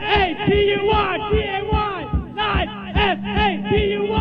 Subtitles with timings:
[0.00, 1.98] A T U R T A Y.
[2.34, 2.68] Night.
[2.94, 4.13] S A T U R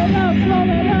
[0.00, 0.99] Gonna rock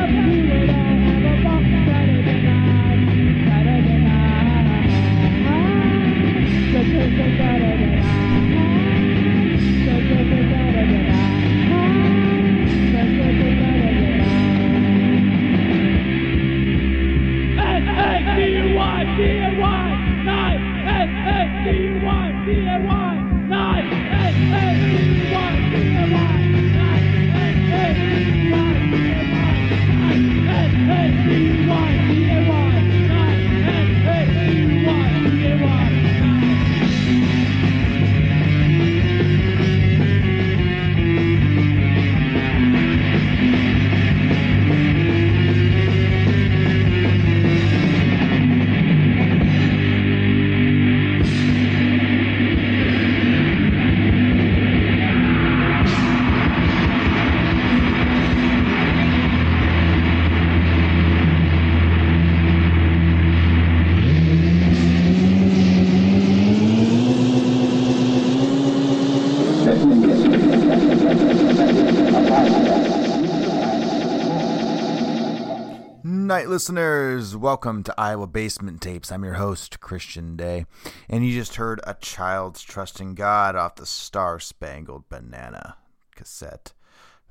[76.60, 79.10] listeners, welcome to Iowa Basement Tapes.
[79.10, 80.66] I'm your host, Christian Day,
[81.08, 85.78] and you just heard A Child's Trust in God off the Star Spangled Banana
[86.14, 86.74] cassette.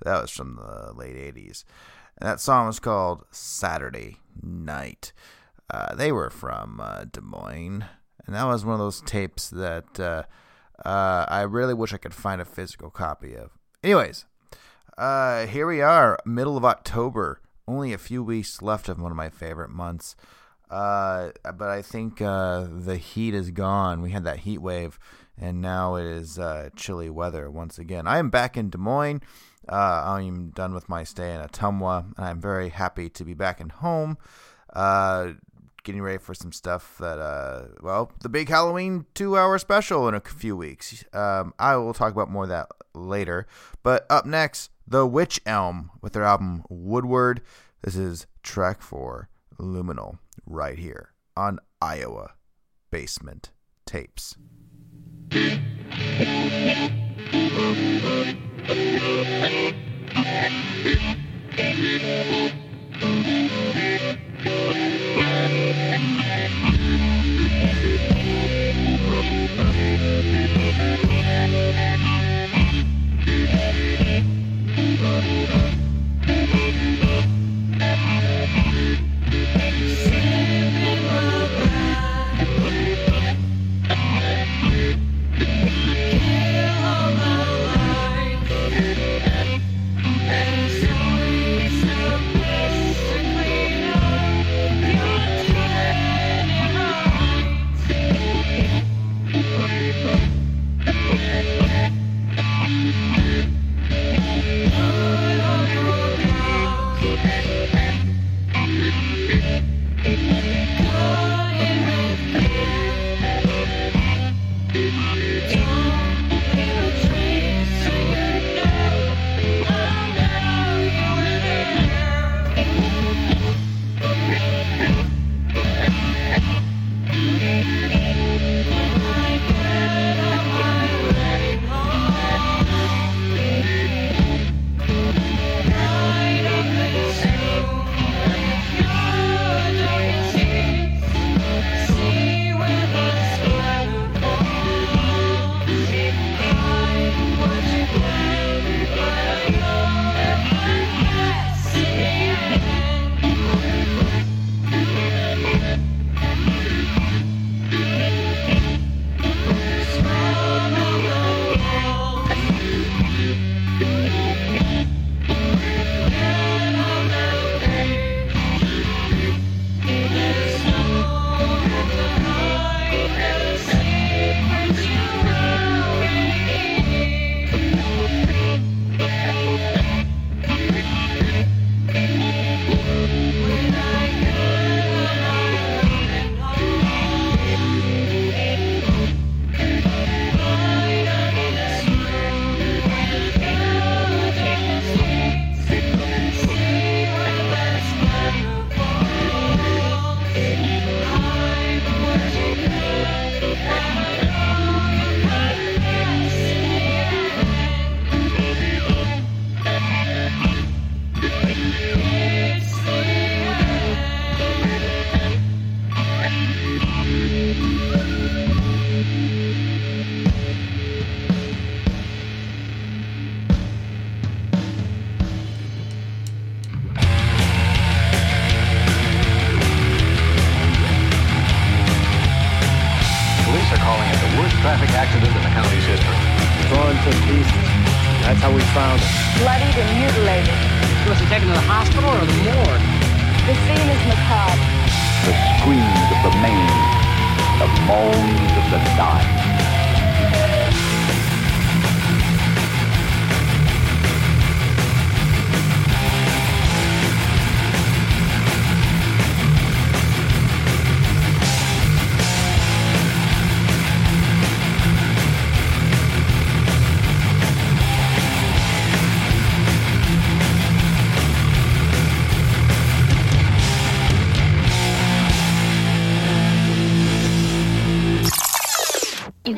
[0.04, 1.64] That was from the late 80s.
[2.18, 5.14] And that song was called Saturday Night.
[5.70, 7.86] Uh, they were from uh, Des Moines,
[8.26, 10.24] and that was one of those tapes that uh,
[10.84, 13.52] uh, I really wish I could find a physical copy of.
[13.84, 14.26] Anyways,
[14.98, 17.42] uh, here we are, middle of October.
[17.70, 20.16] Only a few weeks left of one of my favorite months.
[20.72, 24.02] Uh, but I think uh, the heat is gone.
[24.02, 24.98] We had that heat wave,
[25.40, 28.08] and now it is uh, chilly weather once again.
[28.08, 29.22] I am back in Des Moines.
[29.68, 33.62] Uh, I'm done with my stay in Ottumwa, and I'm very happy to be back
[33.62, 34.18] in home.
[34.74, 35.34] Uh,
[35.84, 40.16] getting ready for some stuff that, uh, well, the big Halloween two hour special in
[40.16, 41.06] a few weeks.
[41.14, 43.46] Um, I will talk about more of that later.
[43.84, 47.44] But up next, The Witch Elm with their album Woodward.
[47.84, 49.30] This is track four,
[49.60, 50.18] Luminal,
[50.48, 52.32] right here on Iowa
[52.90, 53.52] Basement
[53.86, 54.36] Tapes.
[55.32, 55.60] And
[72.16, 72.19] so
[74.92, 75.30] it's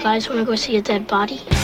[0.01, 1.60] guys want to go see a dead body?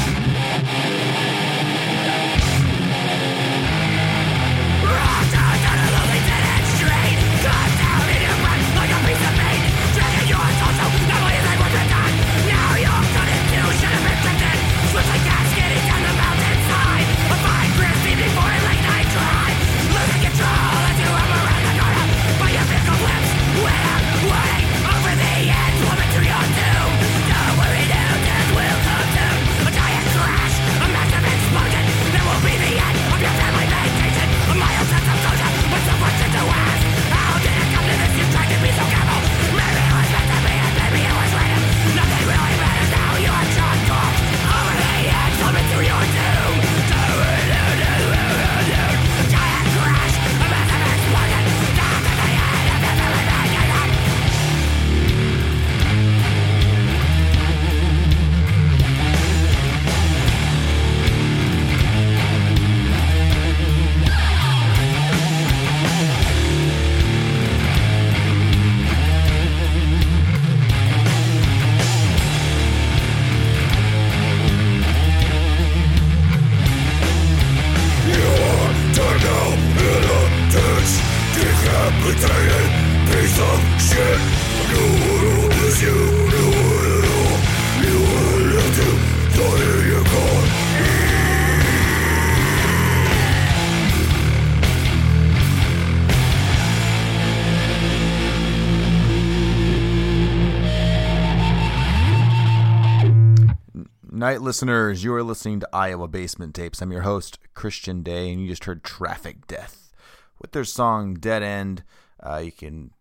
[104.27, 106.81] Night listeners, you are listening to Iowa Basement Tapes.
[106.81, 109.93] I'm your host, Christian Day, and you just heard Traffic Death
[110.37, 111.85] with their song Dead End.
[112.21, 112.91] Uh, you can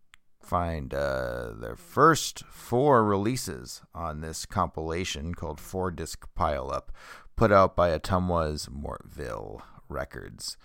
[0.40, 6.92] find uh, their first four releases on this compilation called Four Disc Pile Up,
[7.35, 10.56] put out by Ottumwa's Mortville Records.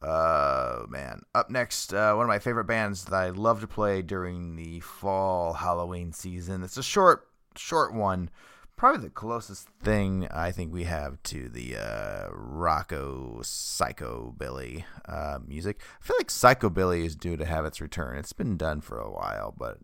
[0.00, 1.20] Uh, man.
[1.34, 4.80] Up next, uh, one of my favorite bands that I love to play during the
[4.80, 6.62] fall Halloween season.
[6.62, 8.30] It's a short, short one.
[8.76, 15.80] Probably the closest thing I think we have to the uh, Rocco Psychobilly uh, music.
[16.00, 18.18] I feel like Psychobilly is due to have its return.
[18.18, 19.78] It's been done for a while, but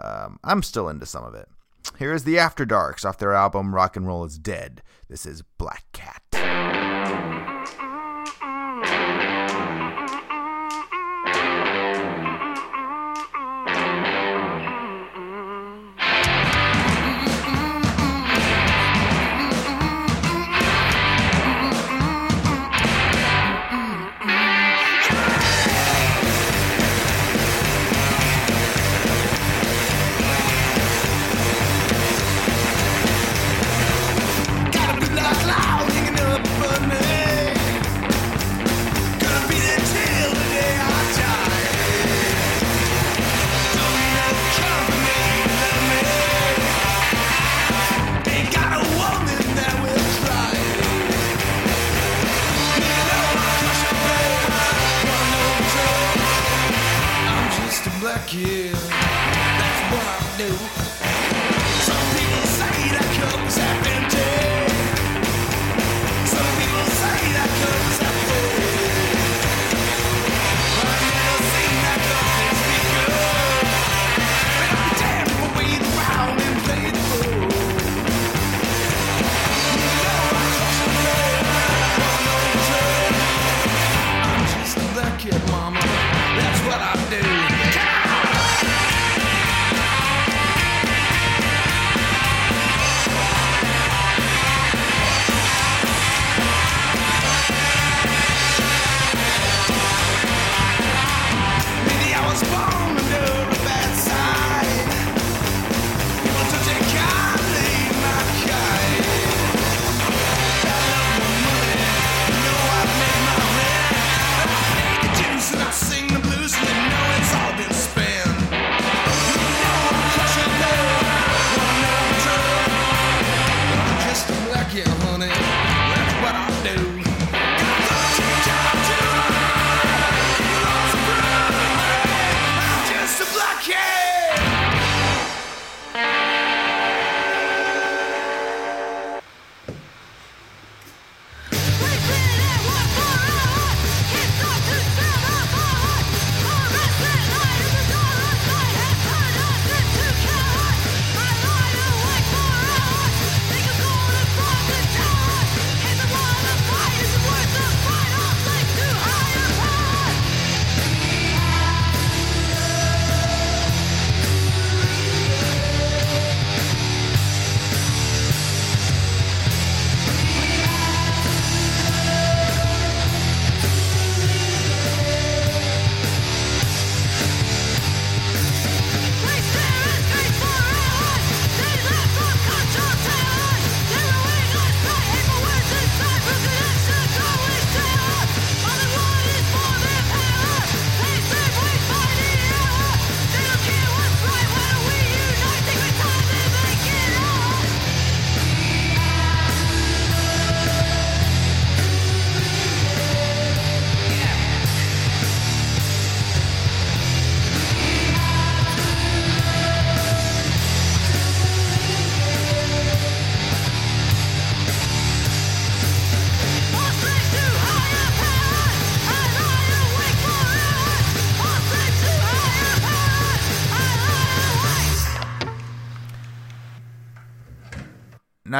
[0.00, 1.48] um, I'm still into some of it.
[1.98, 4.82] Here is the After Darks off their album Rock and Roll is Dead.
[5.08, 6.92] This is Black Cat.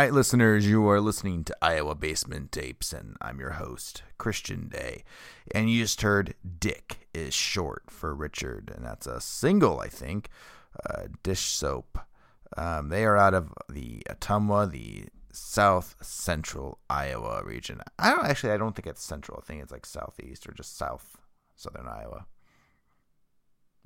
[0.05, 0.67] Night, listeners.
[0.67, 5.03] You are listening to Iowa Basement Tapes, and I'm your host, Christian Day.
[5.55, 10.29] And you just heard Dick is short for Richard, and that's a single, I think.
[10.85, 11.99] Uh, dish soap.
[12.55, 17.81] Um, they are out of the Ottumwa, the south central Iowa region.
[17.99, 19.43] I don't actually, I don't think it's central.
[19.43, 21.17] I think it's like southeast or just south
[21.57, 22.27] southern Iowa.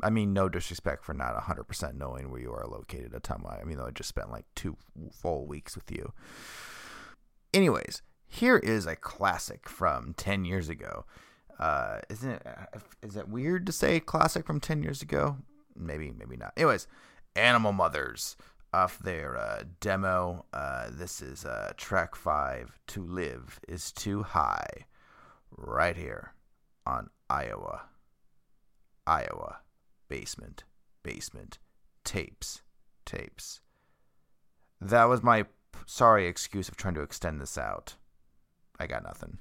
[0.02, 3.60] I mean, no disrespect for not 100% knowing where you are located at Ottumwa.
[3.60, 4.76] I mean, though I just spent like two
[5.12, 6.12] full weeks with you.
[7.52, 11.04] Anyways, here is a classic from 10 years ago.
[11.58, 12.46] Uh, isn't it,
[13.02, 15.38] is it weird to say classic from 10 years ago?
[15.74, 16.52] Maybe, maybe not.
[16.56, 16.86] Anyways,
[17.34, 18.36] Animal Mothers
[18.72, 20.44] off their uh, demo.
[20.52, 24.86] Uh, this is uh, track five To Live is Too High,
[25.56, 26.34] right here
[26.86, 27.82] on Iowa.
[29.06, 29.58] Iowa
[30.08, 30.64] basement,
[31.02, 31.58] basement,
[32.04, 32.62] tapes,
[33.04, 33.60] tapes.
[34.80, 35.46] That was my
[35.86, 37.96] sorry excuse of trying to extend this out.
[38.78, 39.38] I got nothing.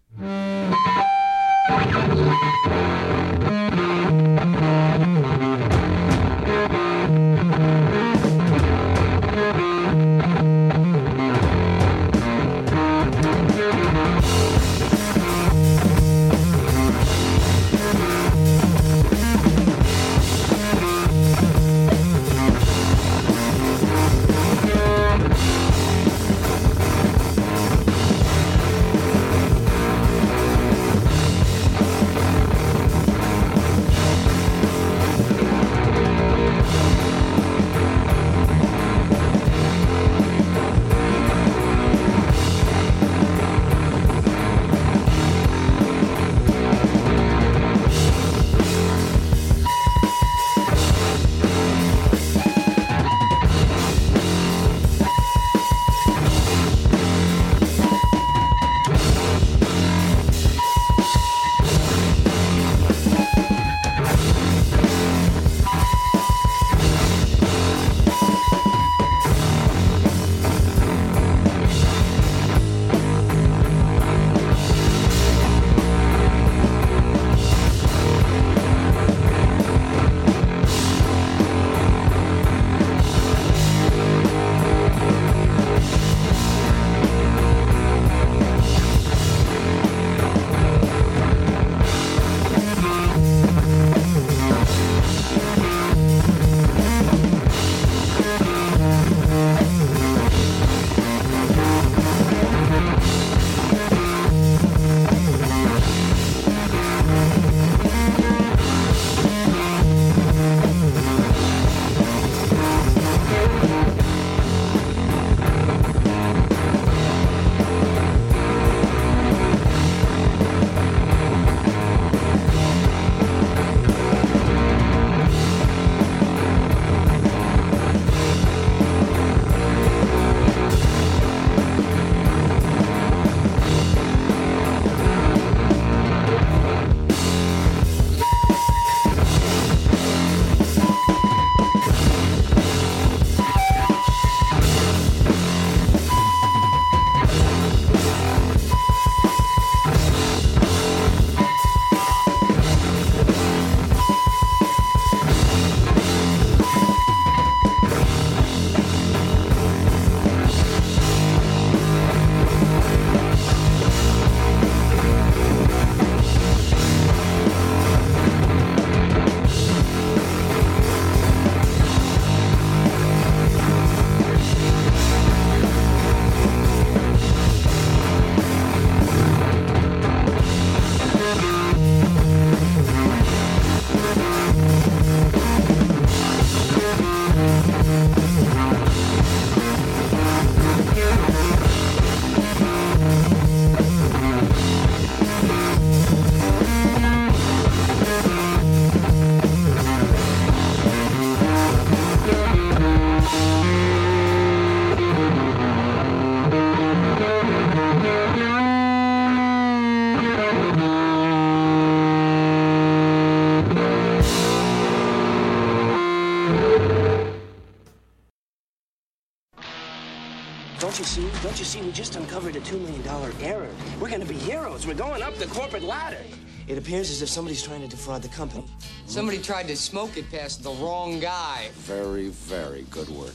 [221.58, 221.82] Don't you see?
[221.82, 223.04] We just uncovered a $2 million
[223.41, 223.72] error.
[224.00, 224.86] We're going to be heroes.
[224.86, 226.22] We're going up the corporate ladder.
[226.67, 228.63] It appears as if somebody's trying to defraud the company.
[229.08, 231.70] Somebody tried to smoke it past the wrong guy.
[231.74, 233.34] Very, very good work.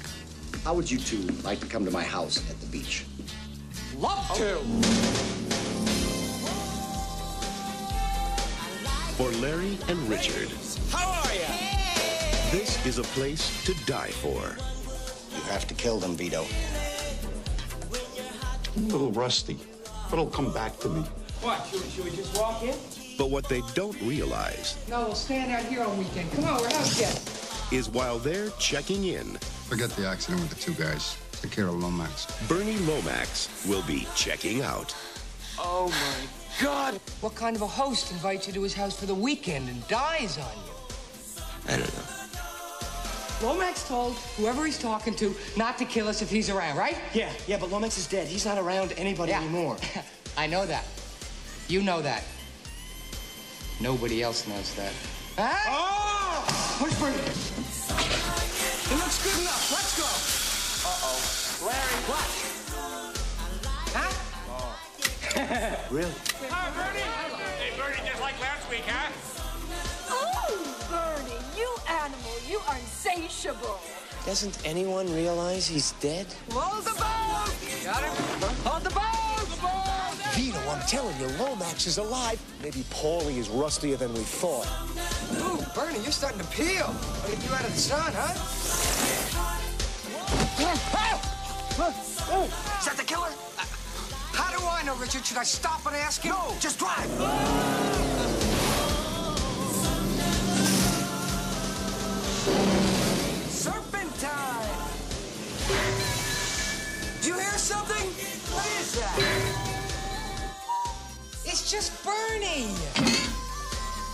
[0.63, 3.07] How would you two like to come to my house at the beach?
[3.97, 4.55] Love to.
[9.17, 10.49] For Larry and Richard,
[10.93, 12.57] How are you?
[12.57, 14.57] this is a place to die for.
[15.37, 16.47] You have to kill them, Vito.
[18.77, 19.59] I'm a little rusty,
[20.11, 21.03] but it'll come back to me.
[21.43, 21.67] What?
[21.67, 22.75] Should we, should we just walk in?
[23.19, 26.31] But what they don't realize No, we'll stand out here on weekend.
[26.33, 27.73] Come on, we're house guests.
[27.73, 29.39] is while they're checking in,
[29.73, 31.17] Forget the accident with the two guys.
[31.41, 32.27] Take care of Lomax.
[32.47, 34.95] Bernie Lomax will be checking out.
[35.59, 37.01] Oh my God!
[37.23, 40.37] What kind of a host invites you to his house for the weekend and dies
[40.37, 41.43] on you?
[41.69, 42.22] I don't know.
[43.43, 46.97] Lomax told whoever he's talking to not to kill us if he's around, right?
[47.13, 48.27] Yeah, yeah, but Lomax is dead.
[48.29, 49.41] He's not around anybody Yeah.
[49.41, 49.77] anymore.
[50.37, 50.85] I know that.
[51.69, 52.23] You know that.
[53.81, 54.93] Nobody else knows that.
[55.37, 55.57] Huh?
[55.69, 56.45] Oh!
[56.81, 57.17] Where's Bernie?
[57.17, 59.73] It looks good enough.
[59.73, 60.07] Let's go.
[60.89, 61.19] Uh-oh.
[61.67, 61.97] Larry.
[62.07, 62.29] What?
[63.95, 64.13] Huh?
[64.49, 64.79] Oh.
[65.91, 66.13] Really?
[66.49, 67.01] Hi, Bernie.
[67.59, 69.11] Hey, Bernie, just like last week, huh?
[73.15, 73.79] Insatiable.
[74.25, 76.27] Doesn't anyone realize he's dead?
[76.51, 77.51] Hold the boat!
[77.85, 78.13] Got him?
[78.65, 79.03] Hold the boat!
[80.35, 82.41] Vito, I'm telling you, Lomax is alive.
[82.63, 84.67] Maybe Paulie is rustier than we thought.
[85.41, 86.87] Ooh, Bernie, you're starting to peel.
[86.87, 88.33] I'll get you out of the sun, huh?
[92.79, 93.29] Is that the killer?
[93.59, 93.65] Uh,
[94.33, 95.25] how do I know, Richard?
[95.25, 96.33] Should I stop and ask him?
[96.33, 97.09] No, just drive.
[97.19, 98.42] Oh!
[107.73, 108.07] Something?
[108.53, 109.17] What is that?
[111.45, 112.69] It's just Bernie!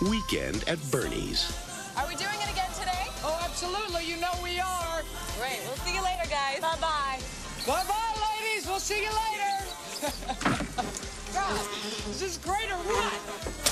[0.08, 1.50] Weekend at Bernie's.
[1.96, 3.10] Are we doing it again today?
[3.24, 4.06] Oh, absolutely.
[4.06, 5.02] You know we are.
[5.38, 5.58] Great.
[5.66, 6.60] We'll see you later, guys.
[6.60, 7.18] Bye bye.
[7.66, 8.66] Bye bye, ladies.
[8.68, 9.52] We'll see you later.
[11.34, 11.60] God,
[12.10, 13.67] is this great or what?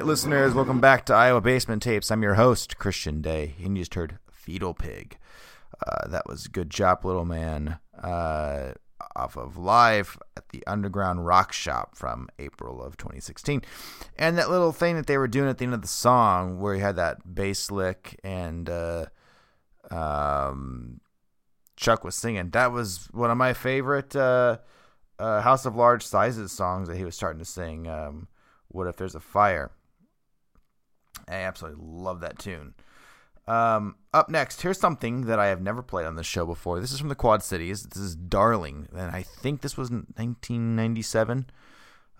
[0.00, 2.10] Night listeners, welcome back to Iowa Basement Tapes.
[2.10, 5.18] I'm your host, Christian Day, and you just heard Fetal Pig.
[5.86, 7.80] Uh, that was good job, little man.
[8.02, 8.72] Uh,
[9.14, 13.60] off of Live at the Underground Rock Shop from April of 2016.
[14.16, 16.74] And that little thing that they were doing at the end of the song where
[16.74, 19.04] you had that bass lick and uh,
[19.90, 21.02] um,
[21.76, 24.56] Chuck was singing, that was one of my favorite uh,
[25.18, 27.86] uh, House of Large Sizes songs that he was starting to sing.
[27.86, 28.28] Um,
[28.68, 29.72] what if there's a fire?
[31.30, 32.74] I absolutely love that tune.
[33.46, 36.80] Um, up next, here's something that I have never played on this show before.
[36.80, 37.82] This is from the Quad Cities.
[37.84, 41.46] This is Darling, and I think this was 1997.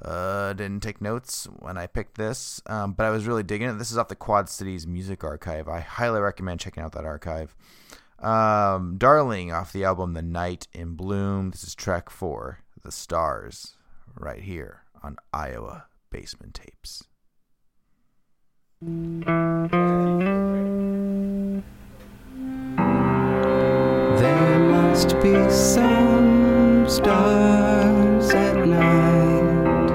[0.02, 3.74] Uh, didn't take notes when I picked this, um, but I was really digging it.
[3.74, 5.68] This is off the Quad Cities Music Archive.
[5.68, 7.54] I highly recommend checking out that archive.
[8.18, 11.50] Um, Darling off the album The Night in Bloom.
[11.50, 13.76] This is track four, The Stars,
[14.14, 17.04] right here on Iowa Basement Tapes.
[18.82, 18.92] There
[24.58, 29.90] must be some stars at night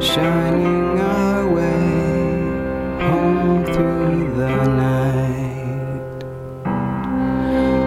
[0.00, 2.30] shining our way
[3.08, 6.22] home through the night.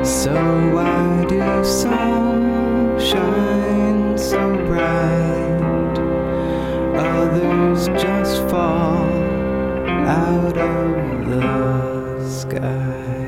[0.06, 0.34] So
[0.74, 5.98] why do some shine so bright?
[6.94, 8.93] Others just fall
[10.14, 13.23] out of the sky.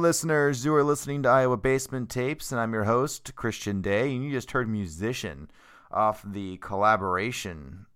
[0.06, 0.64] Listeners.
[0.64, 4.14] You are listening to Iowa Basement Tapes, and I'm your host, Christian Day.
[4.14, 5.50] And you just heard Musician
[5.90, 7.86] off the collaboration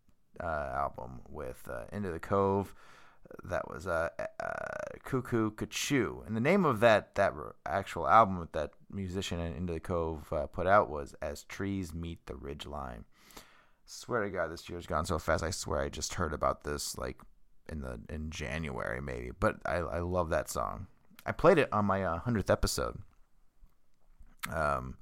[0.42, 2.74] uh, album with uh, Into the Cove.
[3.44, 6.26] That was uh, uh, Cuckoo Cachoo.
[6.26, 7.32] And the name of that, that
[7.64, 11.94] actual album that that musician and Into the Cove uh, put out was As Trees
[11.94, 13.04] Meet the Ridgeline.
[13.86, 15.44] Swear to God, this year's gone so fast.
[15.44, 17.20] I swear I just heard about this like
[17.68, 20.88] in the in January maybe, but I I love that song.
[21.30, 22.98] I played it on my hundredth episode,
[24.52, 24.96] um,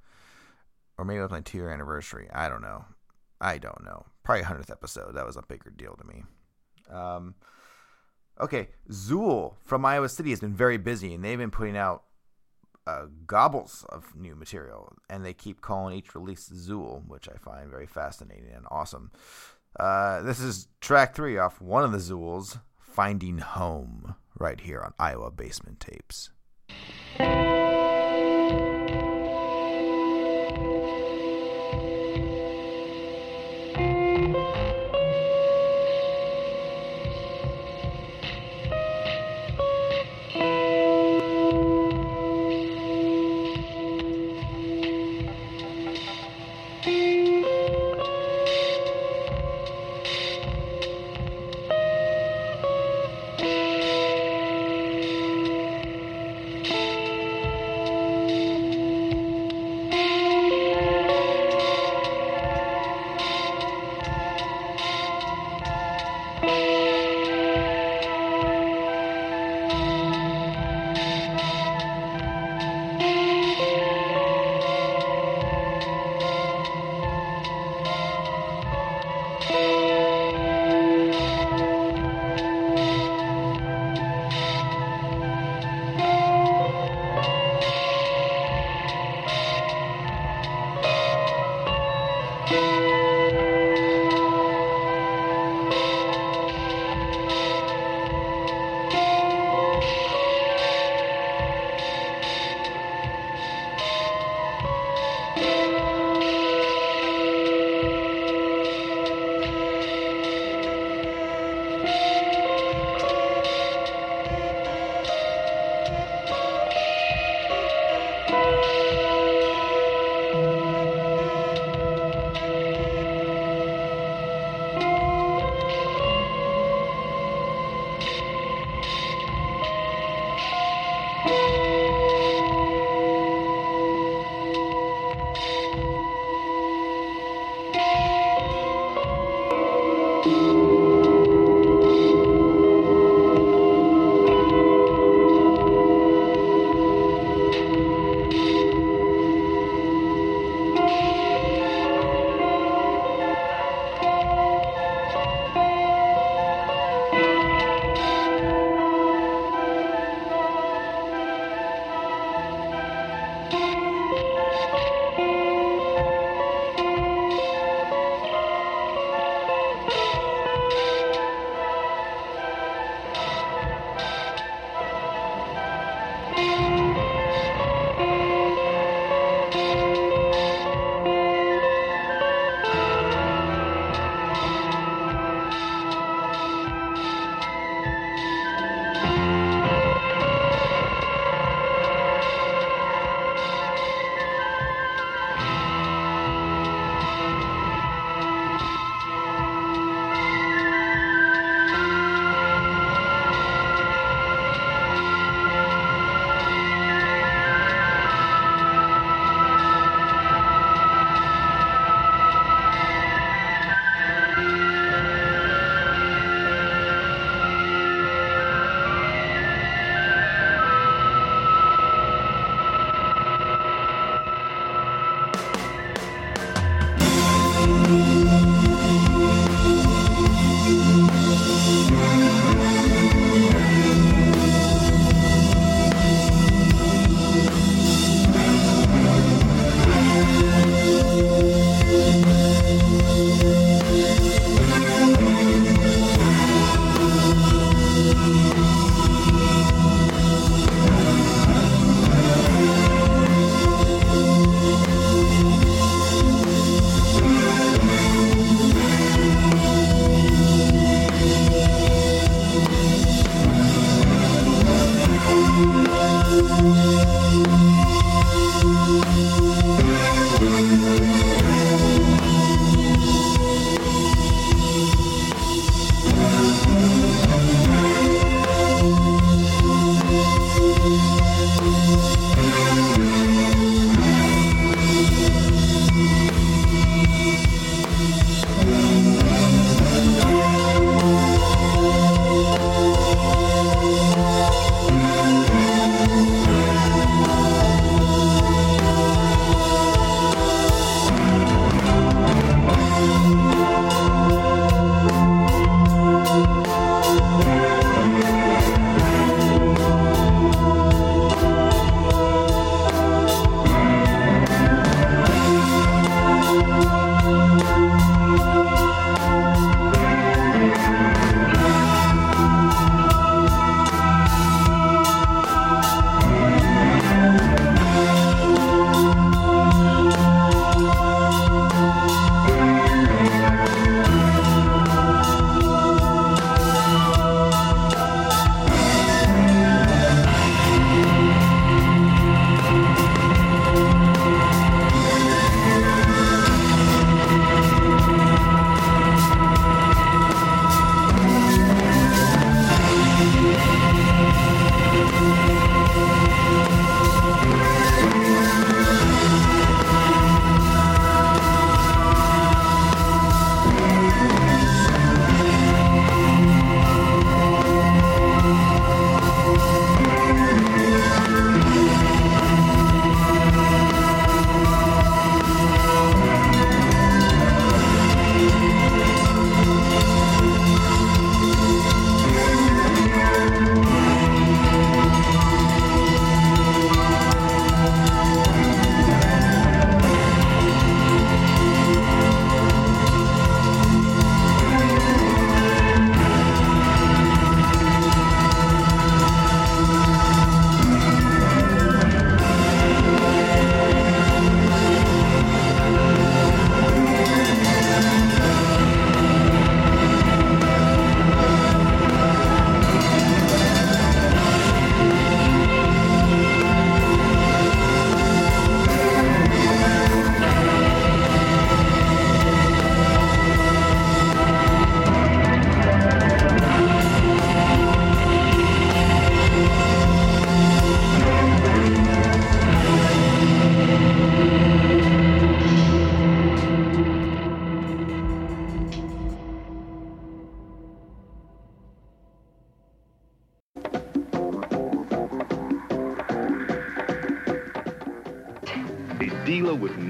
[0.99, 2.29] or maybe it was my two year anniversary.
[2.31, 2.85] I don't know.
[3.41, 4.05] I don't know.
[4.25, 5.14] Probably hundredth episode.
[5.14, 6.25] That was a bigger deal to me.
[6.91, 7.35] Um,
[8.38, 12.03] okay, Zool from Iowa City has been very busy, and they've been putting out
[12.87, 17.71] uh, gobbles of new material, and they keep calling each release Zool, which I find
[17.71, 19.12] very fascinating and awesome.
[19.81, 24.94] Uh, this is track three off one of the Zools, Finding Home, right here on
[24.98, 26.31] Iowa Basement Tapes.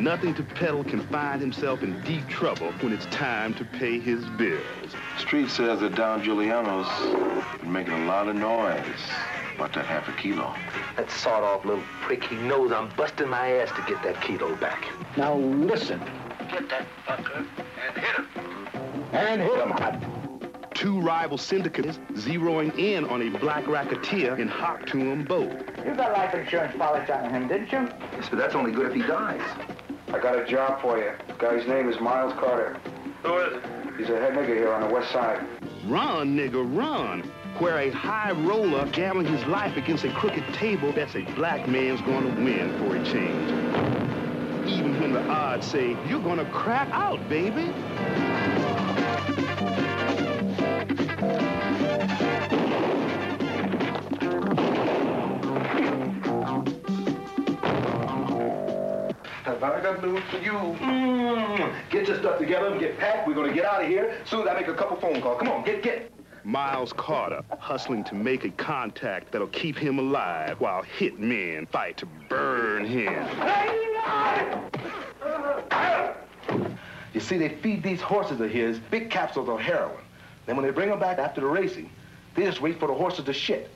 [0.08, 4.24] Nothing to peddle can find himself in deep trouble when it's time to pay his
[4.38, 4.62] bills.
[5.18, 6.88] Street says that Don Giuliano's
[7.60, 9.02] been making a lot of noise
[9.54, 10.54] about that half a kilo.
[10.96, 14.86] That sawed-off little prick, he knows I'm busting my ass to get that kilo back.
[15.18, 16.00] Now listen.
[16.50, 17.46] Get that fucker
[17.86, 18.28] and hit him.
[19.12, 20.06] And hit him hard.
[20.72, 25.52] Two rival syndicates zeroing in on a black racketeer in hot to 'em both.
[25.84, 27.86] You got life insurance policy on him, didn't you?
[28.14, 29.42] Yes, but that's only good if he dies.
[30.10, 31.12] I got a job for you.
[31.26, 32.80] The guy's name is Miles Carter.
[33.22, 33.62] Who is it?
[33.98, 35.46] He's a head nigger here on the west side.
[35.86, 37.30] Run, nigga, run.
[37.58, 42.00] Where a high roller gambling his life against a crooked table that's a black man's
[42.02, 43.50] gonna win for a change.
[44.66, 47.70] Even when the odds say, you're gonna crack out, baby.
[59.48, 60.52] Have I got news for you?
[60.52, 61.72] Mm.
[61.88, 63.26] Get your stuff together and get packed.
[63.26, 65.38] We're gonna get out of here as soon as I make a couple phone calls.
[65.38, 66.12] Come on, get, get.
[66.44, 71.96] Miles Carter hustling to make a contact that'll keep him alive while hit hitmen fight
[71.96, 73.26] to burn him.
[77.14, 80.04] You see, they feed these horses of his big capsules of heroin.
[80.44, 81.88] Then when they bring them back after the racing,
[82.34, 83.70] they just wait for the horses to shit.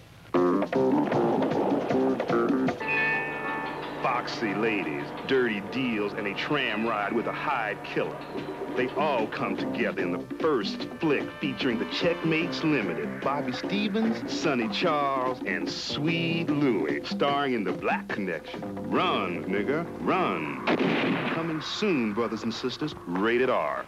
[4.12, 8.14] Foxy ladies, dirty deals, and a tram ride with a Hyde killer.
[8.76, 14.68] They all come together in the first flick featuring the Checkmates Limited, Bobby Stevens, Sonny
[14.68, 18.60] Charles, and Sweet Louie, starring in The Black Connection.
[18.90, 20.66] Run, nigga, run.
[21.30, 23.86] Coming soon, brothers and sisters, rated R.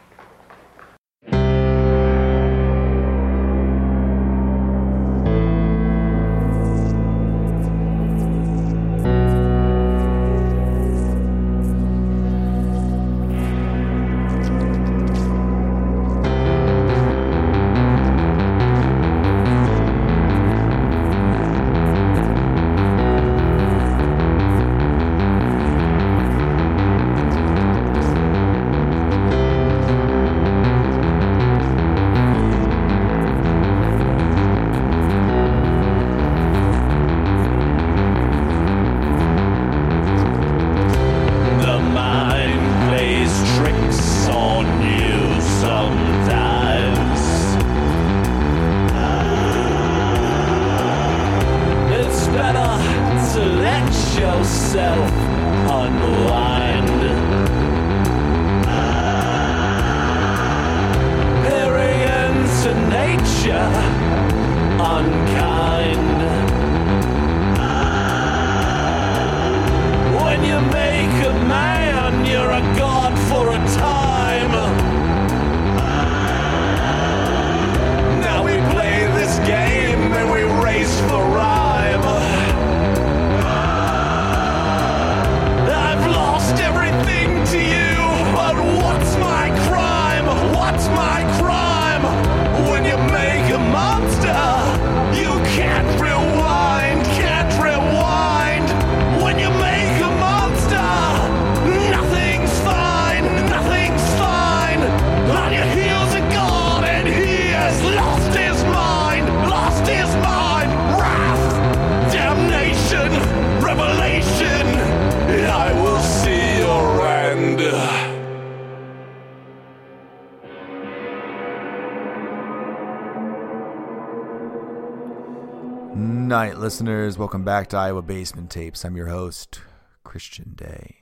[126.44, 128.84] Night listeners, welcome back to Iowa Basement Tapes.
[128.84, 129.62] I'm your host,
[130.02, 130.96] Christian Day.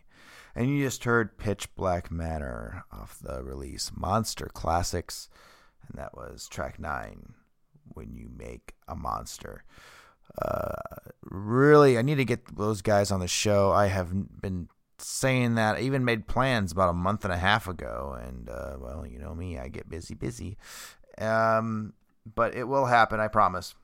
[0.55, 5.29] And you just heard Pitch Black Manor off the release Monster Classics,
[5.89, 7.33] and that was track 9,
[7.93, 9.65] When You Make a Monster.
[10.41, 13.73] Uh, really, I need to get those guys on the show.
[13.73, 14.69] I have been
[14.99, 15.75] saying that.
[15.75, 19.19] I even made plans about a month and a half ago, and uh, well, you
[19.19, 20.57] know me, I get busy, busy.
[21.19, 21.95] Um,
[22.33, 23.75] but it will happen, I promise.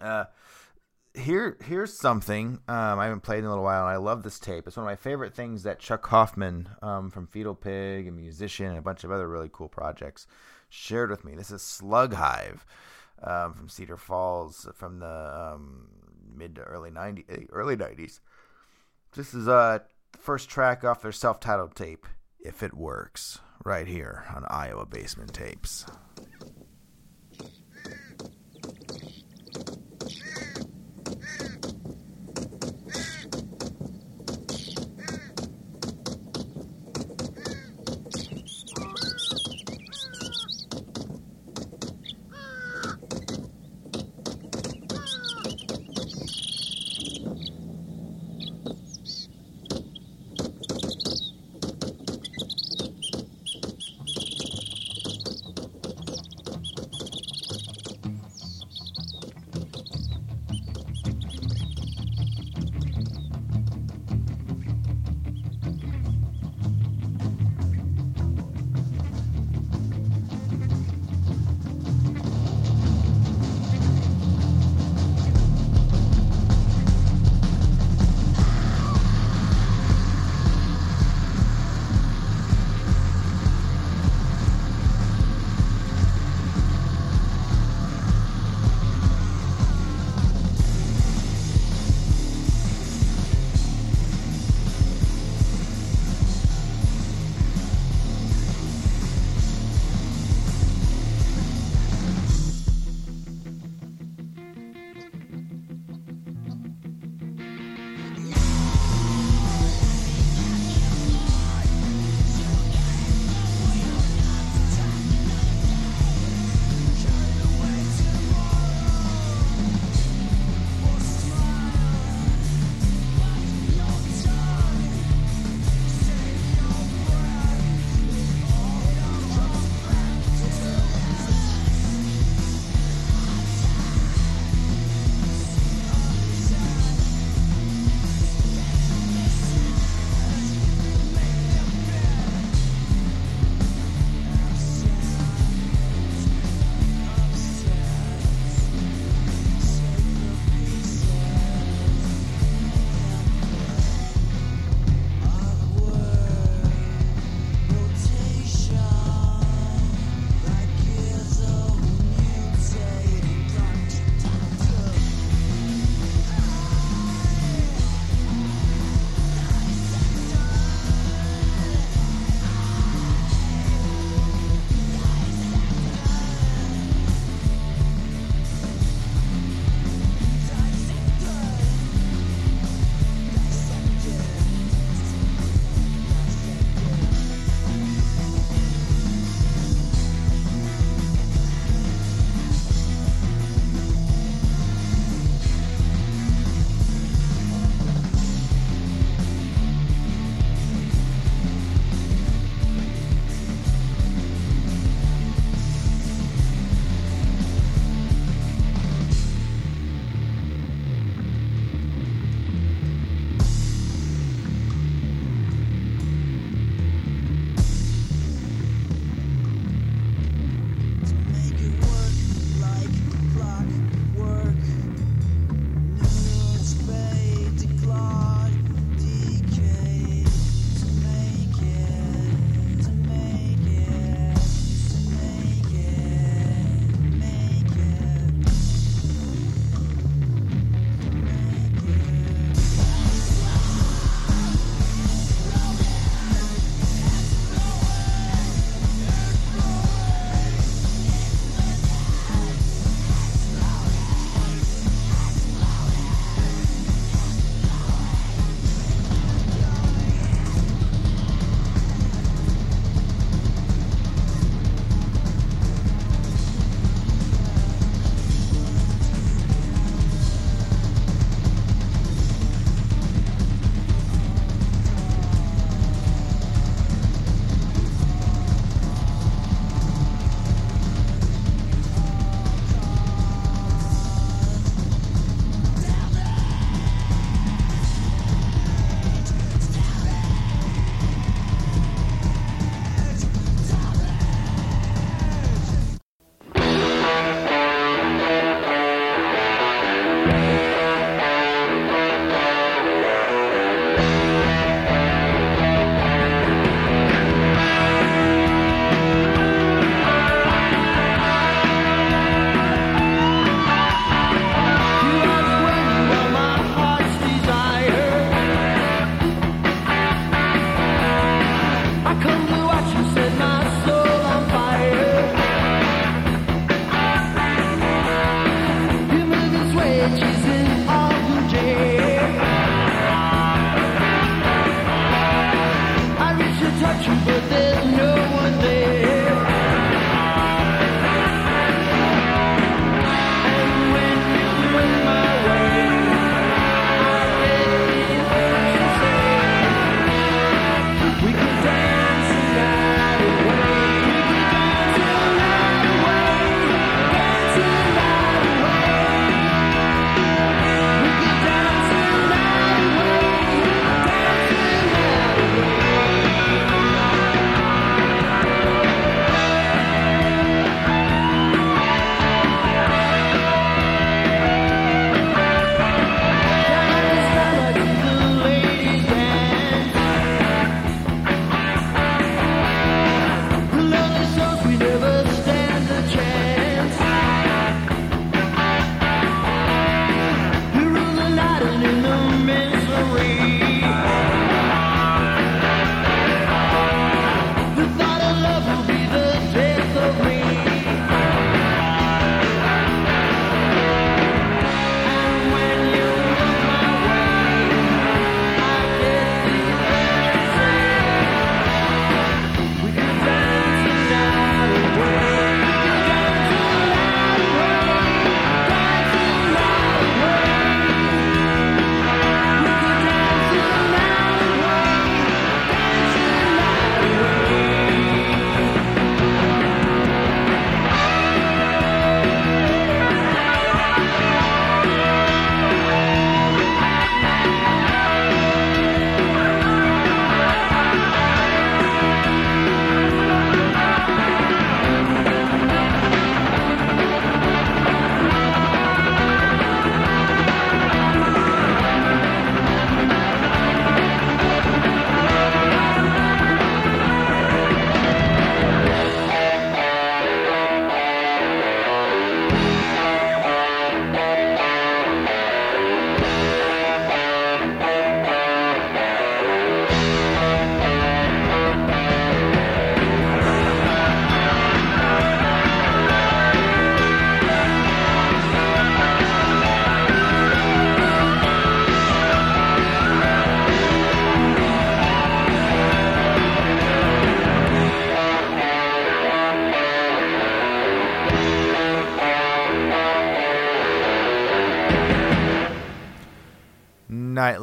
[0.00, 0.24] Uh,
[1.14, 4.38] here, here's something um, I haven't played in a little while, and I love this
[4.38, 4.66] tape.
[4.66, 8.66] It's one of my favorite things that Chuck Hoffman um, from Fetal Pig, a musician,
[8.66, 10.26] and a bunch of other really cool projects,
[10.68, 11.34] shared with me.
[11.34, 12.64] This is Slug Hive
[13.22, 15.88] um, from Cedar Falls from the um,
[16.32, 18.20] mid to early 90s, early 90s.
[19.14, 19.80] This is uh,
[20.12, 22.06] the first track off their self-titled tape,
[22.38, 25.86] "If It Works," right here on Iowa Basement Tapes.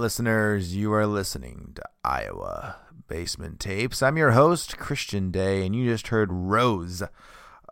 [0.07, 2.77] Listeners, you are listening to Iowa
[3.09, 4.01] Basement Tapes.
[4.01, 7.03] I'm your host, Christian Day, and you just heard Rose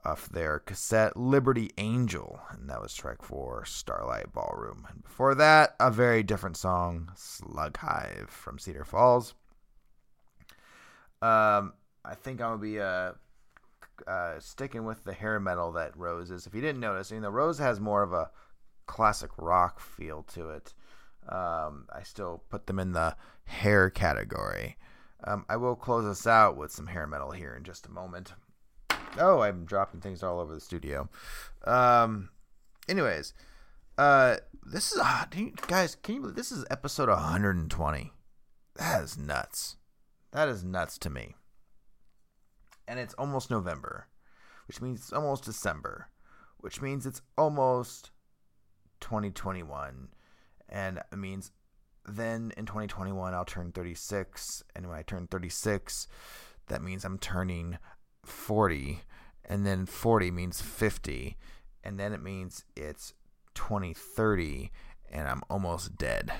[0.03, 4.85] off their cassette Liberty Angel, and that was track four, Starlight Ballroom.
[4.91, 9.33] And before that, a very different song, Slug Hive from Cedar Falls.
[11.21, 11.71] Um,
[12.03, 13.13] I think I'm gonna be uh,
[14.05, 16.47] uh, sticking with the hair metal that Rose is.
[16.47, 18.29] If you didn't notice, you know, Rose has more of a
[18.87, 20.73] classic rock feel to it.
[21.29, 23.15] Um, I still put them in the
[23.45, 24.77] hair category.
[25.23, 28.33] Um, I will close us out with some hair metal here in just a moment.
[29.17, 31.09] Oh, I'm dropping things all over the studio.
[31.65, 32.29] Um,
[32.87, 33.33] anyways,
[33.97, 35.95] uh, this is uh, you, guys.
[35.95, 38.11] Can you believe this is episode 120?
[38.75, 39.77] That is nuts.
[40.31, 41.35] That is nuts to me.
[42.87, 44.07] And it's almost November,
[44.67, 46.09] which means it's almost December,
[46.57, 48.11] which means it's almost
[48.99, 50.09] 2021,
[50.69, 51.51] and it means
[52.07, 56.07] then in 2021 I'll turn 36, and when I turn 36,
[56.67, 57.77] that means I'm turning
[58.23, 59.01] 40,
[59.45, 61.37] and then 40 means 50,
[61.83, 63.13] and then it means it's
[63.53, 64.71] 2030,
[65.11, 66.31] and I'm almost dead.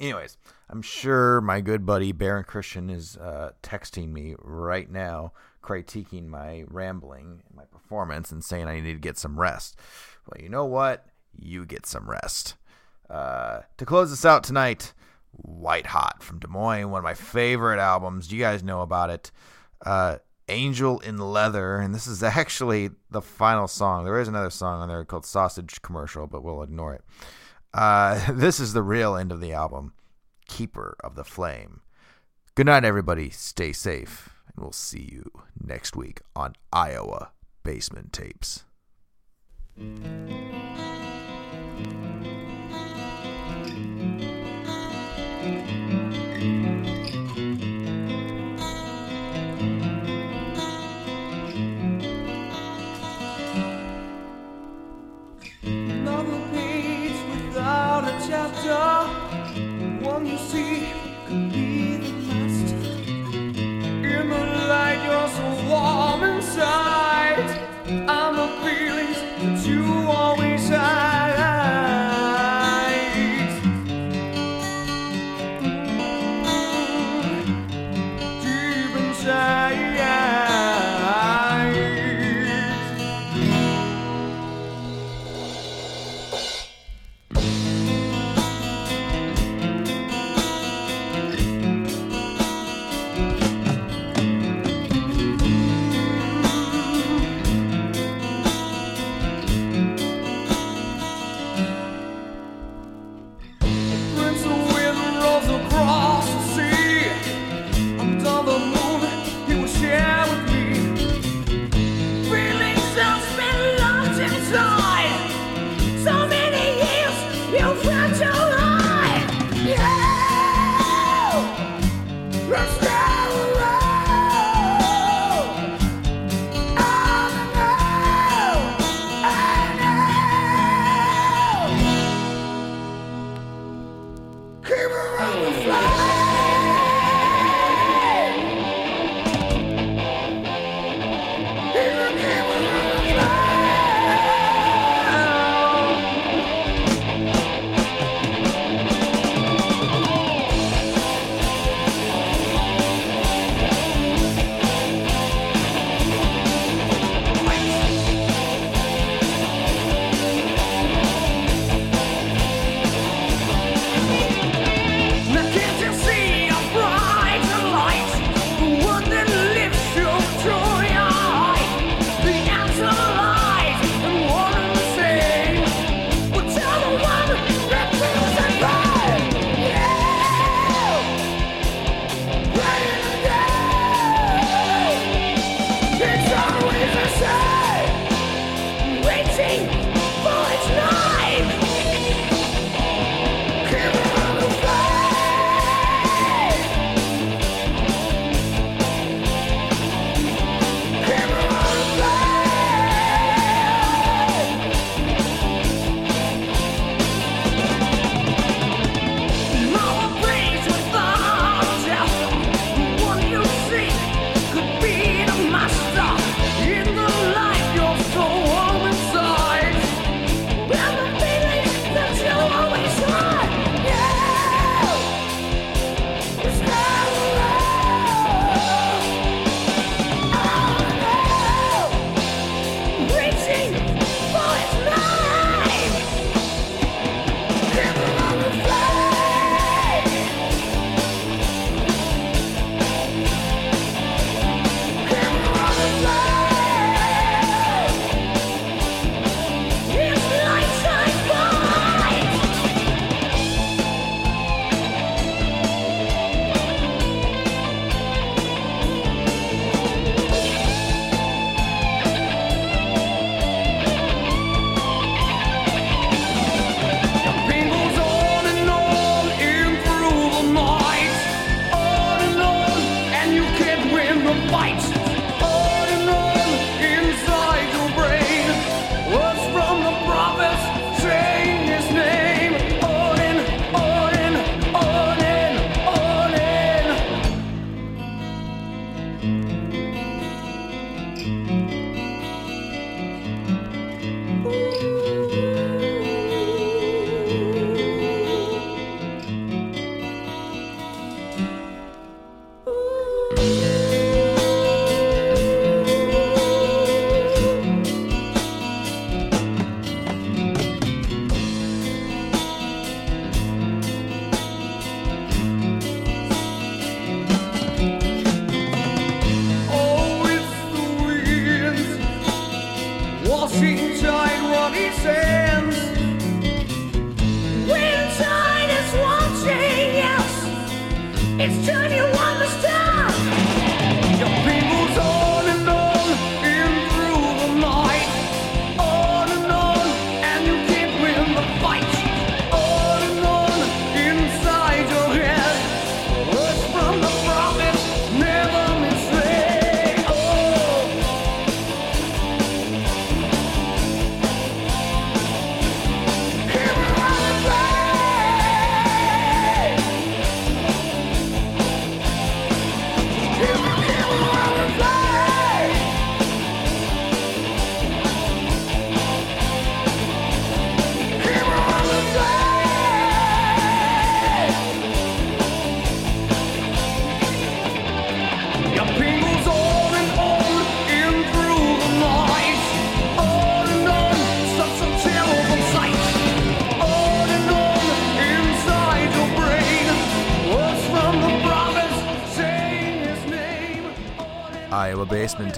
[0.00, 0.36] Anyways,
[0.68, 5.32] I'm sure my good buddy Baron Christian is uh, texting me right now,
[5.62, 9.78] critiquing my rambling, my performance, and saying I need to get some rest.
[10.26, 11.06] Well, you know what?
[11.32, 12.54] You get some rest.
[13.08, 14.92] Uh, to close this out tonight,
[15.32, 18.32] White Hot from Des Moines, one of my favorite albums.
[18.32, 19.30] You guys know about it.
[19.84, 24.04] Uh, Angel in Leather, and this is actually the final song.
[24.04, 27.02] There is another song on there called Sausage Commercial, but we'll ignore it.
[27.72, 29.94] Uh, this is the real end of the album,
[30.46, 31.80] Keeper of the Flame.
[32.54, 33.30] Good night, everybody.
[33.30, 35.30] Stay safe, and we'll see you
[35.60, 37.32] next week on Iowa
[37.64, 38.64] Basement Tapes.
[66.44, 66.73] Inside.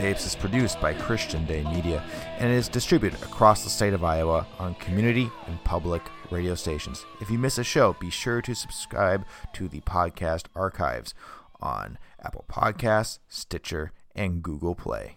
[0.06, 2.00] Tapes is produced by Christian Day Media
[2.38, 6.00] and is distributed across the state of Iowa on community and public
[6.30, 7.04] radio stations.
[7.20, 11.12] If you miss a show, be sure to subscribe to the podcast archives
[11.60, 15.16] on Apple Podcasts, Stitcher, and Google Play.